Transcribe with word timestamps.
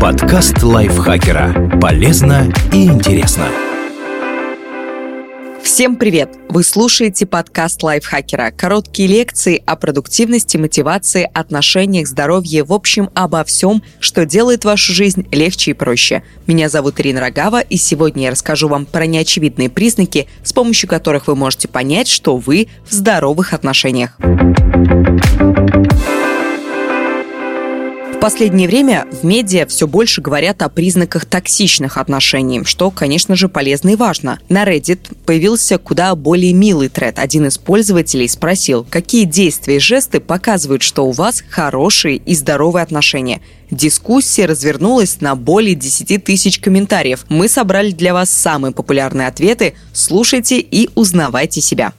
Подкаст 0.00 0.62
лайфхакера. 0.62 1.78
Полезно 1.80 2.52
и 2.70 2.84
интересно. 2.84 3.48
Всем 5.62 5.96
привет! 5.96 6.36
Вы 6.50 6.62
слушаете 6.64 7.24
подкаст 7.24 7.82
лайфхакера. 7.82 8.50
Короткие 8.50 9.08
лекции 9.08 9.62
о 9.64 9.74
продуктивности, 9.76 10.58
мотивации, 10.58 11.28
отношениях, 11.32 12.08
здоровье, 12.08 12.62
в 12.62 12.74
общем, 12.74 13.08
обо 13.14 13.42
всем, 13.44 13.82
что 13.98 14.26
делает 14.26 14.66
вашу 14.66 14.92
жизнь 14.92 15.26
легче 15.32 15.70
и 15.70 15.74
проще. 15.74 16.22
Меня 16.46 16.68
зовут 16.68 17.00
Ирина 17.00 17.20
Рогава, 17.20 17.60
и 17.60 17.78
сегодня 17.78 18.24
я 18.24 18.30
расскажу 18.32 18.68
вам 18.68 18.84
про 18.84 19.06
неочевидные 19.06 19.70
признаки, 19.70 20.28
с 20.44 20.52
помощью 20.52 20.90
которых 20.90 21.26
вы 21.26 21.36
можете 21.36 21.68
понять, 21.68 22.08
что 22.08 22.36
вы 22.36 22.68
в 22.86 22.92
здоровых 22.92 23.54
отношениях. 23.54 24.18
Последнее 28.26 28.66
время 28.66 29.06
в 29.12 29.24
медиа 29.24 29.66
все 29.66 29.86
больше 29.86 30.20
говорят 30.20 30.60
о 30.62 30.68
признаках 30.68 31.26
токсичных 31.26 31.96
отношений, 31.96 32.64
что, 32.64 32.90
конечно 32.90 33.36
же, 33.36 33.48
полезно 33.48 33.90
и 33.90 33.94
важно. 33.94 34.40
На 34.48 34.64
Reddit 34.64 35.16
появился 35.24 35.78
куда 35.78 36.12
более 36.16 36.52
милый 36.52 36.88
тред. 36.88 37.20
Один 37.20 37.46
из 37.46 37.56
пользователей 37.56 38.28
спросил, 38.28 38.84
какие 38.90 39.26
действия 39.26 39.76
и 39.76 39.78
жесты 39.78 40.18
показывают, 40.18 40.82
что 40.82 41.06
у 41.06 41.12
вас 41.12 41.44
хорошие 41.48 42.16
и 42.16 42.34
здоровые 42.34 42.82
отношения. 42.82 43.42
Дискуссия 43.70 44.46
развернулась 44.46 45.20
на 45.20 45.36
более 45.36 45.76
10 45.76 46.24
тысяч 46.24 46.58
комментариев. 46.58 47.26
Мы 47.28 47.46
собрали 47.48 47.92
для 47.92 48.12
вас 48.12 48.28
самые 48.30 48.72
популярные 48.72 49.28
ответы. 49.28 49.74
Слушайте 49.92 50.58
и 50.58 50.90
узнавайте 50.96 51.60
себя. 51.60 51.92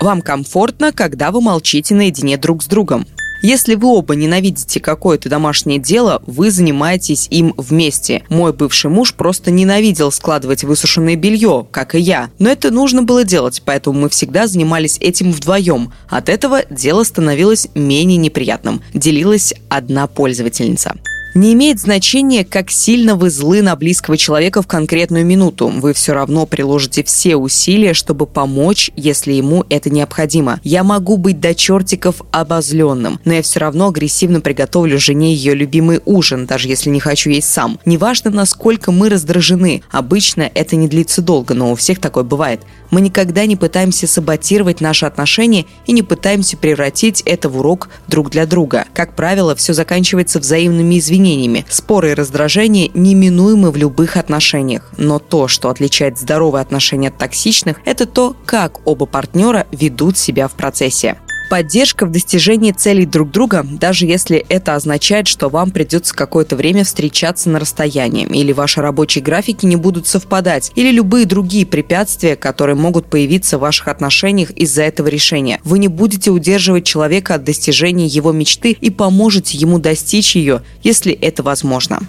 Вам 0.00 0.22
комфортно, 0.22 0.92
когда 0.92 1.30
вы 1.30 1.42
молчите 1.42 1.94
наедине 1.94 2.38
друг 2.38 2.62
с 2.62 2.66
другом. 2.68 3.06
Если 3.44 3.74
вы 3.74 3.88
оба 3.88 4.14
ненавидите 4.14 4.80
какое-то 4.80 5.28
домашнее 5.28 5.78
дело, 5.78 6.22
вы 6.26 6.50
занимаетесь 6.50 7.28
им 7.30 7.52
вместе. 7.58 8.22
Мой 8.30 8.54
бывший 8.54 8.90
муж 8.90 9.12
просто 9.12 9.50
ненавидел 9.50 10.10
складывать 10.12 10.64
высушенное 10.64 11.14
белье, 11.14 11.66
как 11.70 11.94
и 11.94 12.00
я. 12.00 12.30
Но 12.38 12.48
это 12.48 12.70
нужно 12.70 13.02
было 13.02 13.22
делать, 13.22 13.60
поэтому 13.62 14.00
мы 14.00 14.08
всегда 14.08 14.46
занимались 14.46 14.96
этим 14.98 15.30
вдвоем. 15.30 15.92
От 16.08 16.30
этого 16.30 16.62
дело 16.70 17.04
становилось 17.04 17.68
менее 17.74 18.16
неприятным, 18.16 18.80
делилась 18.94 19.52
одна 19.68 20.06
пользовательница. 20.06 20.94
Не 21.34 21.52
имеет 21.54 21.80
значения, 21.80 22.44
как 22.44 22.70
сильно 22.70 23.16
вы 23.16 23.28
злы 23.28 23.60
на 23.60 23.74
близкого 23.74 24.16
человека 24.16 24.62
в 24.62 24.68
конкретную 24.68 25.26
минуту. 25.26 25.66
Вы 25.66 25.92
все 25.92 26.12
равно 26.12 26.46
приложите 26.46 27.02
все 27.02 27.34
усилия, 27.34 27.92
чтобы 27.92 28.26
помочь, 28.26 28.92
если 28.94 29.32
ему 29.32 29.64
это 29.68 29.90
необходимо. 29.90 30.60
Я 30.62 30.84
могу 30.84 31.16
быть 31.16 31.40
до 31.40 31.52
чертиков 31.52 32.22
обозленным, 32.30 33.18
но 33.24 33.34
я 33.34 33.42
все 33.42 33.58
равно 33.58 33.88
агрессивно 33.88 34.40
приготовлю 34.40 34.96
жене 35.00 35.34
ее 35.34 35.56
любимый 35.56 36.00
ужин, 36.04 36.46
даже 36.46 36.68
если 36.68 36.88
не 36.88 37.00
хочу 37.00 37.30
есть 37.30 37.52
сам. 37.52 37.80
Неважно, 37.84 38.30
насколько 38.30 38.92
мы 38.92 39.08
раздражены. 39.08 39.82
Обычно 39.90 40.48
это 40.54 40.76
не 40.76 40.86
длится 40.86 41.20
долго, 41.20 41.54
но 41.54 41.72
у 41.72 41.74
всех 41.74 41.98
такое 41.98 42.22
бывает. 42.22 42.60
Мы 42.90 43.00
никогда 43.00 43.44
не 43.44 43.56
пытаемся 43.56 44.06
саботировать 44.06 44.80
наши 44.80 45.04
отношения 45.04 45.64
и 45.84 45.90
не 45.90 46.02
пытаемся 46.02 46.56
превратить 46.56 47.22
это 47.22 47.48
в 47.48 47.58
урок 47.58 47.88
друг 48.06 48.30
для 48.30 48.46
друга. 48.46 48.84
Как 48.94 49.16
правило, 49.16 49.56
все 49.56 49.72
заканчивается 49.72 50.38
взаимными 50.38 50.96
извинениями. 51.00 51.23
Споры 51.68 52.10
и 52.10 52.14
раздражения 52.14 52.90
неминуемы 52.94 53.70
в 53.70 53.76
любых 53.76 54.16
отношениях. 54.16 54.90
Но 54.98 55.18
то, 55.18 55.48
что 55.48 55.70
отличает 55.70 56.18
здоровые 56.18 56.62
отношения 56.62 57.08
от 57.08 57.18
токсичных, 57.18 57.80
это 57.84 58.06
то, 58.06 58.36
как 58.44 58.86
оба 58.86 59.06
партнера 59.06 59.66
ведут 59.70 60.18
себя 60.18 60.48
в 60.48 60.52
процессе 60.52 61.18
поддержка 61.54 62.04
в 62.04 62.10
достижении 62.10 62.72
целей 62.72 63.06
друг 63.06 63.30
друга, 63.30 63.64
даже 63.64 64.06
если 64.06 64.44
это 64.48 64.74
означает, 64.74 65.28
что 65.28 65.48
вам 65.48 65.70
придется 65.70 66.12
какое-то 66.12 66.56
время 66.56 66.82
встречаться 66.82 67.48
на 67.48 67.60
расстоянии, 67.60 68.26
или 68.26 68.50
ваши 68.50 68.80
рабочие 68.80 69.22
графики 69.22 69.64
не 69.64 69.76
будут 69.76 70.08
совпадать, 70.08 70.72
или 70.74 70.90
любые 70.90 71.26
другие 71.26 71.64
препятствия, 71.64 72.34
которые 72.34 72.74
могут 72.74 73.06
появиться 73.06 73.56
в 73.56 73.60
ваших 73.60 73.86
отношениях 73.86 74.50
из-за 74.50 74.82
этого 74.82 75.06
решения. 75.06 75.60
Вы 75.62 75.78
не 75.78 75.86
будете 75.86 76.32
удерживать 76.32 76.86
человека 76.86 77.36
от 77.36 77.44
достижения 77.44 78.06
его 78.06 78.32
мечты 78.32 78.72
и 78.72 78.90
поможете 78.90 79.56
ему 79.56 79.78
достичь 79.78 80.34
ее, 80.34 80.62
если 80.82 81.12
это 81.12 81.44
возможно. 81.44 82.00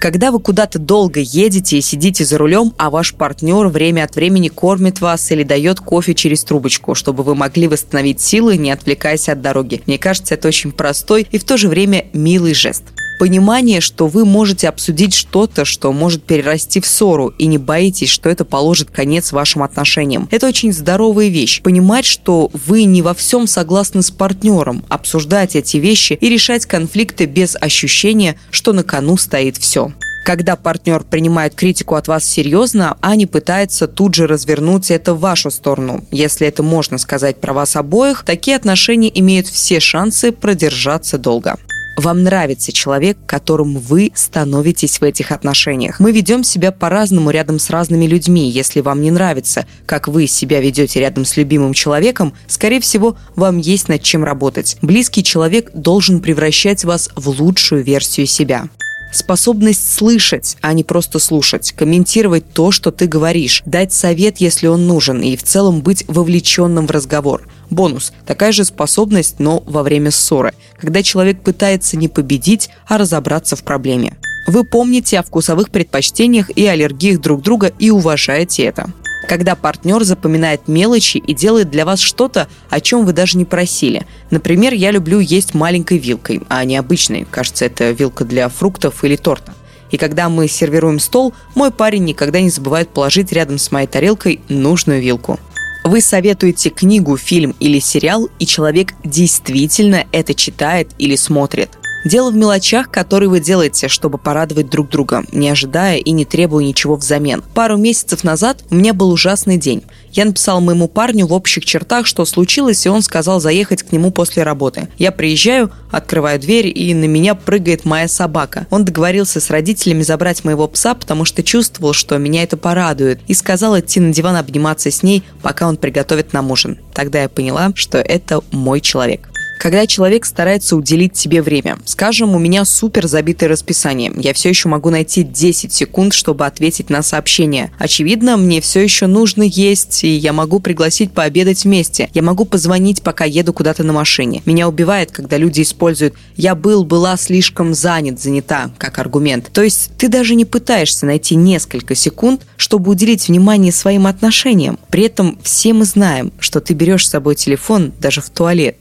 Когда 0.00 0.30
вы 0.30 0.38
куда-то 0.38 0.78
долго 0.78 1.20
едете 1.20 1.78
и 1.78 1.80
сидите 1.80 2.24
за 2.24 2.36
рулем, 2.38 2.74
а 2.76 2.90
ваш 2.90 3.14
партнер 3.14 3.68
время 3.68 4.04
от 4.04 4.16
времени 4.16 4.48
кормит 4.48 5.00
вас 5.00 5.30
или 5.30 5.42
дает 5.42 5.80
кофе 5.80 6.14
через 6.14 6.44
трубочку, 6.44 6.94
чтобы 6.94 7.22
вы 7.22 7.34
могли 7.34 7.68
восстановить 7.68 8.20
силы, 8.20 8.56
не 8.56 8.70
отвлекаясь 8.70 9.28
от 9.28 9.40
дороги. 9.40 9.82
Мне 9.86 9.98
кажется, 9.98 10.34
это 10.34 10.48
очень 10.48 10.72
простой 10.72 11.26
и 11.30 11.38
в 11.38 11.44
то 11.44 11.56
же 11.56 11.68
время 11.68 12.06
милый 12.12 12.54
жест. 12.54 12.84
Понимание, 13.18 13.80
что 13.80 14.06
вы 14.06 14.24
можете 14.24 14.68
обсудить 14.68 15.14
что-то, 15.14 15.64
что 15.64 15.92
может 15.92 16.24
перерасти 16.24 16.80
в 16.80 16.86
ссору, 16.86 17.28
и 17.38 17.46
не 17.46 17.58
боитесь, 17.58 18.08
что 18.08 18.28
это 18.28 18.44
положит 18.44 18.90
конец 18.90 19.32
вашим 19.32 19.62
отношениям. 19.62 20.28
Это 20.30 20.48
очень 20.48 20.72
здоровая 20.72 21.28
вещь. 21.28 21.62
Понимать, 21.62 22.04
что 22.04 22.50
вы 22.52 22.84
не 22.84 23.02
во 23.02 23.14
всем 23.14 23.46
согласны 23.46 24.02
с 24.02 24.10
партнером, 24.10 24.84
обсуждать 24.88 25.56
эти 25.56 25.76
вещи 25.76 26.18
и 26.20 26.28
решать 26.28 26.66
конфликты 26.66 27.26
без 27.26 27.56
ощущения, 27.56 28.36
что 28.50 28.72
на 28.72 28.82
кону 28.82 29.16
стоит 29.16 29.56
все 29.56 29.92
когда 30.24 30.56
партнер 30.56 31.04
принимает 31.04 31.54
критику 31.54 31.94
от 31.94 32.08
вас 32.08 32.24
серьезно, 32.24 32.96
а 33.00 33.14
не 33.14 33.26
пытается 33.26 33.86
тут 33.86 34.14
же 34.14 34.26
развернуть 34.26 34.90
это 34.90 35.14
в 35.14 35.20
вашу 35.20 35.50
сторону. 35.50 36.04
Если 36.10 36.46
это 36.46 36.62
можно 36.62 36.98
сказать 36.98 37.40
про 37.40 37.52
вас 37.52 37.76
обоих, 37.76 38.24
такие 38.24 38.56
отношения 38.56 39.10
имеют 39.20 39.46
все 39.46 39.80
шансы 39.80 40.32
продержаться 40.32 41.18
долго. 41.18 41.58
Вам 41.96 42.24
нравится 42.24 42.72
человек, 42.72 43.16
которым 43.26 43.78
вы 43.78 44.10
становитесь 44.14 45.00
в 45.00 45.04
этих 45.04 45.30
отношениях. 45.30 46.00
Мы 46.00 46.10
ведем 46.12 46.42
себя 46.42 46.72
по-разному 46.72 47.30
рядом 47.30 47.58
с 47.58 47.70
разными 47.70 48.06
людьми. 48.06 48.50
Если 48.50 48.80
вам 48.80 49.00
не 49.00 49.10
нравится, 49.10 49.66
как 49.86 50.08
вы 50.08 50.26
себя 50.26 50.60
ведете 50.60 51.00
рядом 51.00 51.24
с 51.24 51.36
любимым 51.36 51.72
человеком, 51.72 52.34
скорее 52.48 52.80
всего, 52.80 53.16
вам 53.36 53.58
есть 53.58 53.88
над 53.88 54.02
чем 54.02 54.24
работать. 54.24 54.76
Близкий 54.82 55.22
человек 55.22 55.70
должен 55.72 56.20
превращать 56.20 56.84
вас 56.84 57.10
в 57.14 57.28
лучшую 57.40 57.84
версию 57.84 58.26
себя 58.26 58.68
способность 59.14 59.94
слышать, 59.94 60.56
а 60.60 60.72
не 60.72 60.84
просто 60.84 61.18
слушать, 61.18 61.72
комментировать 61.72 62.52
то, 62.52 62.70
что 62.70 62.90
ты 62.90 63.06
говоришь, 63.06 63.62
дать 63.66 63.92
совет, 63.92 64.38
если 64.38 64.66
он 64.66 64.86
нужен, 64.86 65.20
и 65.20 65.36
в 65.36 65.42
целом 65.42 65.80
быть 65.80 66.04
вовлеченным 66.08 66.86
в 66.86 66.90
разговор. 66.90 67.48
Бонус– 67.70 68.12
такая 68.26 68.52
же 68.52 68.64
способность, 68.64 69.38
но 69.38 69.62
во 69.66 69.82
время 69.82 70.10
ссоры, 70.10 70.52
когда 70.78 71.02
человек 71.02 71.42
пытается 71.42 71.96
не 71.96 72.08
победить, 72.08 72.70
а 72.86 72.98
разобраться 72.98 73.56
в 73.56 73.64
проблеме. 73.64 74.16
Вы 74.46 74.64
помните 74.64 75.18
о 75.18 75.22
вкусовых 75.22 75.70
предпочтениях 75.70 76.50
и 76.50 76.66
аллергиях 76.66 77.20
друг 77.20 77.42
друга 77.42 77.72
и 77.78 77.90
уважаете 77.90 78.64
это 78.64 78.92
когда 79.28 79.54
партнер 79.54 80.02
запоминает 80.04 80.68
мелочи 80.68 81.18
и 81.18 81.34
делает 81.34 81.70
для 81.70 81.84
вас 81.84 82.00
что-то, 82.00 82.48
о 82.70 82.80
чем 82.80 83.04
вы 83.04 83.12
даже 83.12 83.38
не 83.38 83.44
просили. 83.44 84.06
Например, 84.30 84.72
я 84.72 84.90
люблю 84.90 85.18
есть 85.20 85.54
маленькой 85.54 85.98
вилкой, 85.98 86.42
а 86.48 86.64
не 86.64 86.76
обычной. 86.76 87.26
Кажется, 87.30 87.64
это 87.64 87.90
вилка 87.90 88.24
для 88.24 88.48
фруктов 88.48 89.04
или 89.04 89.16
торта. 89.16 89.54
И 89.90 89.96
когда 89.96 90.28
мы 90.28 90.48
сервируем 90.48 90.98
стол, 90.98 91.34
мой 91.54 91.70
парень 91.70 92.04
никогда 92.04 92.40
не 92.40 92.50
забывает 92.50 92.88
положить 92.88 93.32
рядом 93.32 93.58
с 93.58 93.70
моей 93.70 93.86
тарелкой 93.86 94.40
нужную 94.48 95.00
вилку. 95.00 95.38
Вы 95.84 96.00
советуете 96.00 96.70
книгу, 96.70 97.16
фильм 97.16 97.54
или 97.60 97.78
сериал, 97.78 98.28
и 98.38 98.46
человек 98.46 98.94
действительно 99.04 100.06
это 100.12 100.34
читает 100.34 100.90
или 100.98 101.14
смотрит– 101.16 101.70
Дело 102.04 102.30
в 102.30 102.36
мелочах, 102.36 102.90
которые 102.90 103.30
вы 103.30 103.40
делаете, 103.40 103.88
чтобы 103.88 104.18
порадовать 104.18 104.68
друг 104.68 104.90
друга, 104.90 105.24
не 105.32 105.48
ожидая 105.48 105.96
и 105.96 106.10
не 106.10 106.26
требуя 106.26 106.62
ничего 106.62 106.96
взамен. 106.96 107.42
Пару 107.54 107.78
месяцев 107.78 108.24
назад 108.24 108.62
у 108.70 108.74
меня 108.74 108.92
был 108.92 109.10
ужасный 109.10 109.56
день. 109.56 109.82
Я 110.12 110.26
написал 110.26 110.60
моему 110.60 110.86
парню 110.86 111.26
в 111.26 111.32
общих 111.32 111.64
чертах, 111.64 112.06
что 112.06 112.26
случилось, 112.26 112.84
и 112.84 112.90
он 112.90 113.00
сказал 113.00 113.40
заехать 113.40 113.82
к 113.82 113.90
нему 113.90 114.10
после 114.10 114.42
работы. 114.42 114.88
Я 114.98 115.12
приезжаю, 115.12 115.72
открываю 115.90 116.38
дверь, 116.38 116.66
и 116.66 116.92
на 116.92 117.06
меня 117.06 117.34
прыгает 117.34 117.86
моя 117.86 118.06
собака. 118.06 118.66
Он 118.68 118.84
договорился 118.84 119.40
с 119.40 119.48
родителями 119.48 120.02
забрать 120.02 120.44
моего 120.44 120.68
пса, 120.68 120.94
потому 120.94 121.24
что 121.24 121.42
чувствовал, 121.42 121.94
что 121.94 122.18
меня 122.18 122.42
это 122.42 122.58
порадует, 122.58 123.20
и 123.28 123.34
сказал 123.34 123.78
идти 123.80 123.98
на 123.98 124.12
диван 124.12 124.36
обниматься 124.36 124.90
с 124.90 125.02
ней, 125.02 125.22
пока 125.42 125.66
он 125.66 125.78
приготовит 125.78 126.34
нам 126.34 126.50
ужин. 126.50 126.78
Тогда 126.92 127.22
я 127.22 127.30
поняла, 127.30 127.72
что 127.74 127.96
это 127.98 128.40
мой 128.50 128.82
человек 128.82 129.30
когда 129.64 129.86
человек 129.86 130.26
старается 130.26 130.76
уделить 130.76 131.16
себе 131.16 131.40
время. 131.40 131.78
Скажем, 131.86 132.34
у 132.34 132.38
меня 132.38 132.66
супер 132.66 133.06
забитое 133.06 133.48
расписание. 133.48 134.12
Я 134.14 134.34
все 134.34 134.50
еще 134.50 134.68
могу 134.68 134.90
найти 134.90 135.22
10 135.22 135.72
секунд, 135.72 136.12
чтобы 136.12 136.44
ответить 136.44 136.90
на 136.90 137.02
сообщение. 137.02 137.70
Очевидно, 137.78 138.36
мне 138.36 138.60
все 138.60 138.80
еще 138.80 139.06
нужно 139.06 139.42
есть, 139.42 140.04
и 140.04 140.08
я 140.08 140.34
могу 140.34 140.60
пригласить 140.60 141.12
пообедать 141.12 141.64
вместе. 141.64 142.10
Я 142.12 142.20
могу 142.20 142.44
позвонить, 142.44 143.00
пока 143.00 143.24
еду 143.24 143.54
куда-то 143.54 143.84
на 143.84 143.94
машине. 143.94 144.42
Меня 144.44 144.68
убивает, 144.68 145.12
когда 145.12 145.38
люди 145.38 145.62
используют 145.62 146.12
«я 146.36 146.54
был, 146.54 146.84
была 146.84 147.16
слишком 147.16 147.72
занят, 147.72 148.20
занята» 148.20 148.70
как 148.76 148.98
аргумент. 148.98 149.48
То 149.50 149.62
есть 149.62 149.92
ты 149.96 150.08
даже 150.08 150.34
не 150.34 150.44
пытаешься 150.44 151.06
найти 151.06 151.36
несколько 151.36 151.94
секунд, 151.94 152.42
чтобы 152.58 152.90
уделить 152.90 153.28
внимание 153.28 153.72
своим 153.72 154.06
отношениям. 154.06 154.78
При 154.90 155.04
этом 155.04 155.38
все 155.42 155.72
мы 155.72 155.86
знаем, 155.86 156.34
что 156.38 156.60
ты 156.60 156.74
берешь 156.74 157.06
с 157.06 157.10
собой 157.10 157.34
телефон 157.34 157.94
даже 157.98 158.20
в 158.20 158.28
туалет. 158.28 158.76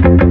thank 0.00 0.22
you. 0.22 0.27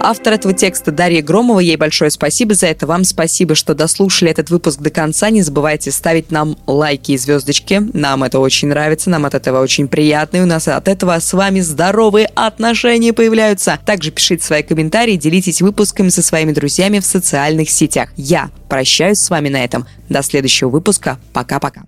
Автор 0.00 0.34
этого 0.34 0.54
текста 0.54 0.92
Дарья 0.92 1.22
Громова. 1.22 1.60
Ей 1.60 1.76
большое 1.76 2.10
спасибо 2.10 2.54
за 2.54 2.66
это. 2.66 2.86
Вам 2.86 3.04
спасибо, 3.04 3.54
что 3.54 3.74
дослушали 3.74 4.30
этот 4.30 4.50
выпуск 4.50 4.80
до 4.80 4.90
конца. 4.90 5.30
Не 5.30 5.42
забывайте 5.42 5.90
ставить 5.90 6.30
нам 6.30 6.56
лайки 6.66 7.12
и 7.12 7.18
звездочки. 7.18 7.82
Нам 7.92 8.22
это 8.22 8.38
очень 8.38 8.68
нравится, 8.68 9.10
нам 9.10 9.24
от 9.26 9.34
этого 9.34 9.60
очень 9.60 9.88
приятно. 9.88 10.38
И 10.38 10.40
у 10.40 10.46
нас 10.46 10.68
от 10.68 10.88
этого 10.88 11.18
с 11.18 11.32
вами 11.32 11.60
здоровые 11.60 12.30
отношения 12.34 13.12
появляются. 13.12 13.78
Также 13.84 14.10
пишите 14.10 14.44
свои 14.44 14.62
комментарии, 14.62 15.16
делитесь 15.16 15.62
выпусками 15.62 16.08
со 16.08 16.22
своими 16.22 16.52
друзьями 16.52 17.00
в 17.00 17.04
социальных 17.04 17.70
сетях. 17.70 18.10
Я 18.16 18.50
прощаюсь 18.68 19.18
с 19.18 19.30
вами 19.30 19.48
на 19.48 19.64
этом. 19.64 19.86
До 20.08 20.22
следующего 20.22 20.68
выпуска. 20.68 21.18
Пока-пока. 21.32 21.82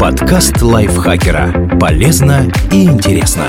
Подкаст 0.00 0.62
лайфхакера. 0.62 1.78
Полезно 1.78 2.50
и 2.72 2.84
интересно. 2.84 3.46